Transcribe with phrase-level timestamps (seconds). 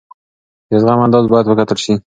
[0.69, 1.93] د زغم اندازه باید وکتل شي.